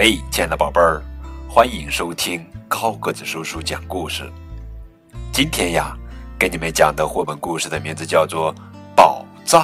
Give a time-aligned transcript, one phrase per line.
[0.00, 1.02] 嘿，亲爱的宝贝儿，
[1.50, 4.30] 欢迎收听高个子叔叔讲故事。
[5.32, 5.92] 今天呀，
[6.38, 8.54] 给你们讲的绘本故事的名字叫做
[8.94, 9.62] 《宝藏》，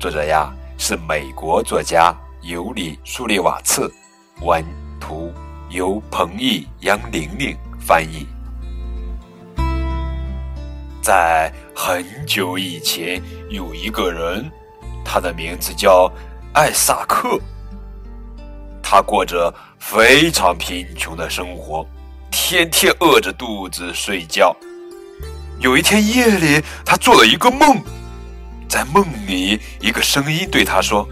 [0.00, 3.92] 作者呀是美国作家尤里·苏利瓦茨，
[4.42, 4.64] 文
[5.00, 5.32] 图
[5.70, 8.28] 由彭毅、杨玲玲翻译。
[11.02, 14.48] 在很久以前，有一个人，
[15.04, 16.08] 他的名字叫
[16.52, 17.40] 艾萨克。
[18.90, 21.86] 他过着非常贫穷的生活，
[22.30, 24.56] 天天饿着肚子睡觉。
[25.60, 27.82] 有一天夜里，他做了一个梦，
[28.66, 31.06] 在梦里，一个声音对他说：“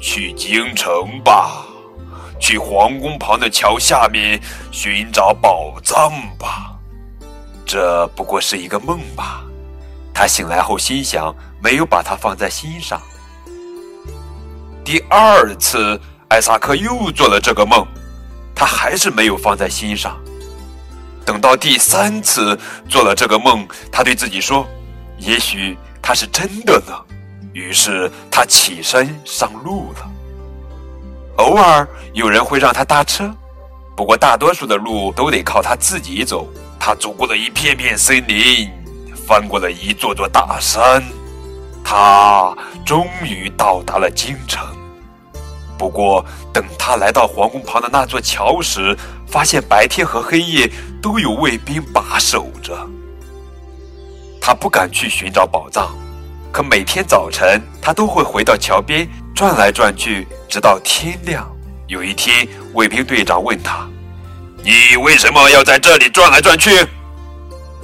[0.00, 1.66] 去京城吧，
[2.38, 4.40] 去皇宫旁的桥下面
[4.70, 6.70] 寻找宝藏吧。”
[7.66, 9.42] 这不过是一个梦吧？
[10.14, 13.02] 他醒来后心想，没有把它放在心上。
[14.84, 16.00] 第二次。
[16.28, 17.86] 艾萨克又做了这个梦，
[18.54, 20.18] 他还是没有放在心上。
[21.24, 24.66] 等到第三次做了这个梦，他对自己说
[25.18, 26.92] ：“也许他是真的呢。”
[27.52, 30.10] 于是他起身上路了。
[31.36, 33.32] 偶尔有人会让他搭车，
[33.96, 36.46] 不过大多数的路都得靠他自己走。
[36.78, 38.70] 他走过了一片片森林，
[39.26, 41.02] 翻过了一座座大山，
[41.82, 44.75] 他终于到达了京城。
[45.78, 48.96] 不过，等他来到皇宫旁的那座桥时，
[49.26, 50.70] 发现白天和黑夜
[51.02, 52.74] 都有卫兵把守着。
[54.40, 55.94] 他不敢去寻找宝藏，
[56.52, 61.46] 可每天早晨他都会回到桥边转来转去，直到天亮。
[61.88, 63.86] 有一天，卫兵队长问他
[64.64, 66.70] ：“你为什么要在这里转来转去？”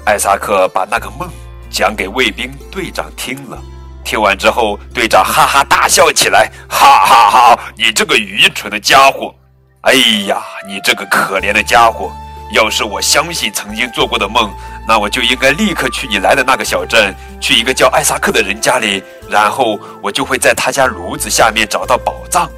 [0.07, 1.29] 艾萨克把那个梦
[1.71, 3.63] 讲给卫兵队长听了。
[4.05, 7.59] 听完之后，队长哈哈大笑起来，哈哈哈！
[7.77, 9.35] 你这个愚蠢的家伙！
[9.83, 9.95] 哎
[10.27, 12.13] 呀，你这个可怜的家伙！
[12.53, 14.53] 要是我相信曾经做过的梦，
[14.87, 22.51] 那我就应该立刻去你来的那个小镇，去一个叫艾萨克的人家里，然后我就会在他家炉子下面找到宝藏。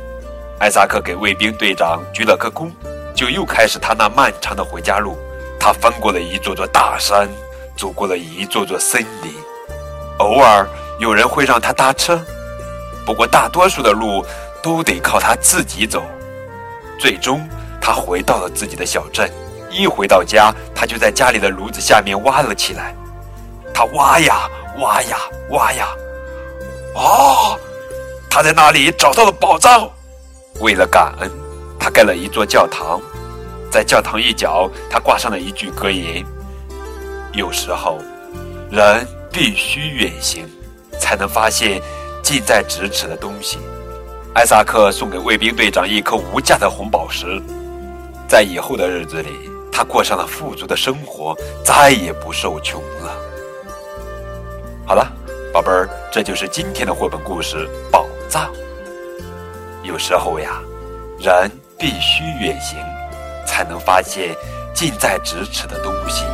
[0.59, 2.71] 艾萨克给卫兵队长鞠了个躬，
[3.15, 5.17] 就又开始他那漫长的回家路。
[5.61, 7.29] 他翻过了一座座大山，
[7.77, 9.33] 走过了一座座森林，
[10.19, 10.69] 偶尔。
[10.99, 12.21] 有人会让他搭车，
[13.05, 14.25] 不过大多数的路
[14.63, 16.03] 都得靠他自己走。
[16.99, 17.47] 最终，
[17.81, 19.31] 他回到了自己的小镇。
[19.71, 22.95] 一回到家，他就在家里的炉子下面挖了起来。
[23.75, 25.19] 他挖呀挖呀
[25.51, 25.89] 挖呀，
[26.95, 27.59] 哦，
[28.31, 29.91] 他在那里找到了宝藏。
[30.61, 31.29] 为了感恩，
[31.77, 33.01] 他盖了一座教堂。
[33.69, 36.25] 在教堂一角，他挂上了一句格言
[37.35, 37.99] ：“有时候，
[38.71, 40.49] 人必须远行。”
[41.05, 41.83] 才能发现
[42.23, 43.59] 近在咫尺的东西。
[44.35, 47.41] 艾萨克送给卫兵队长一颗无价的红宝石，
[48.27, 53.15] 在以后的日子里，他过上了富足的生活，再也不受穷了。
[54.87, 55.07] 好了，
[55.53, 58.51] 宝贝儿，这就是今天的绘本故事《宝藏》。
[59.83, 60.59] 有时候呀，
[61.21, 62.79] 人必须远行，
[63.47, 64.35] 才能发现
[64.75, 66.25] 近在咫尺的东西。